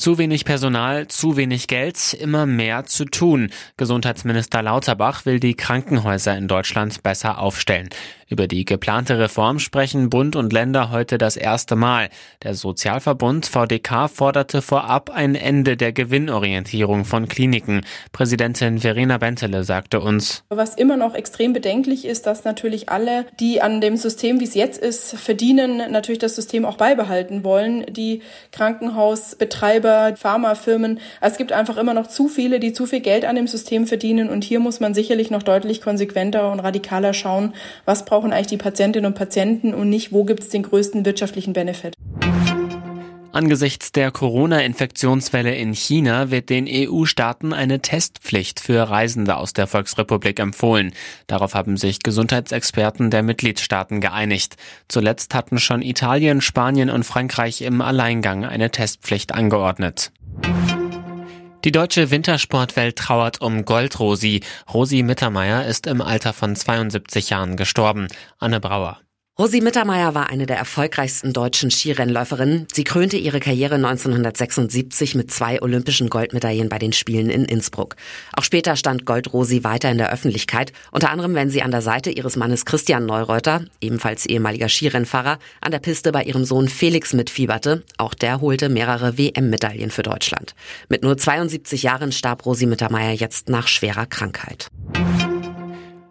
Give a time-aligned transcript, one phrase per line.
[0.00, 3.50] Zu wenig Personal, zu wenig Geld, immer mehr zu tun.
[3.76, 7.90] Gesundheitsminister Lauterbach will die Krankenhäuser in Deutschland besser aufstellen.
[8.30, 12.10] Über die geplante Reform sprechen Bund und Länder heute das erste Mal.
[12.44, 17.80] Der Sozialverbund VDK forderte vorab ein Ende der Gewinnorientierung von Kliniken.
[18.12, 23.62] Präsidentin Verena Bentele sagte uns, Was immer noch extrem bedenklich ist, dass natürlich alle, die
[23.62, 27.84] an dem System, wie es jetzt ist, verdienen, natürlich das System auch beibehalten wollen.
[27.92, 31.00] Die Krankenhausbetreiber, Pharmafirmen.
[31.20, 34.28] Es gibt einfach immer noch zu viele, die zu viel Geld an dem System verdienen.
[34.28, 37.54] Und hier muss man sicherlich noch deutlich konsequenter und radikaler schauen,
[37.84, 41.52] was brauchen eigentlich die Patientinnen und Patienten und nicht, wo gibt es den größten wirtschaftlichen
[41.52, 41.94] Benefit.
[43.40, 50.38] Angesichts der Corona-Infektionswelle in China wird den EU-Staaten eine Testpflicht für Reisende aus der Volksrepublik
[50.38, 50.92] empfohlen.
[51.26, 54.56] Darauf haben sich Gesundheitsexperten der Mitgliedstaaten geeinigt.
[54.88, 60.12] Zuletzt hatten schon Italien, Spanien und Frankreich im Alleingang eine Testpflicht angeordnet.
[61.64, 64.42] Die deutsche Wintersportwelt trauert um Goldrosi.
[64.70, 68.08] Rosi Mittermeier ist im Alter von 72 Jahren gestorben.
[68.38, 69.00] Anne Brauer.
[69.40, 72.66] Rosi Mittermeier war eine der erfolgreichsten deutschen Skirennläuferinnen.
[72.74, 77.96] Sie krönte ihre Karriere 1976 mit zwei olympischen Goldmedaillen bei den Spielen in Innsbruck.
[78.34, 82.10] Auch später stand Gold-Rosi weiter in der Öffentlichkeit, unter anderem wenn sie an der Seite
[82.10, 87.82] ihres Mannes Christian Neureuter, ebenfalls ehemaliger Skirennfahrer, an der Piste bei ihrem Sohn Felix mitfieberte.
[87.96, 90.54] Auch der holte mehrere WM-Medaillen für Deutschland.
[90.90, 94.70] Mit nur 72 Jahren starb Rosi Mittermeier jetzt nach schwerer Krankheit.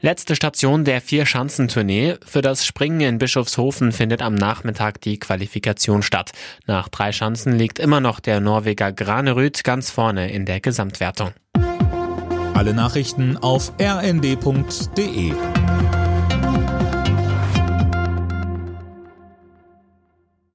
[0.00, 2.16] Letzte Station der Vier-Schanzentournee.
[2.24, 6.32] Für das Springen in Bischofshofen findet am Nachmittag die Qualifikation statt.
[6.66, 11.30] Nach drei Schanzen liegt immer noch der Norweger Granerüt ganz vorne in der Gesamtwertung.
[12.54, 15.32] Alle Nachrichten auf rnd.de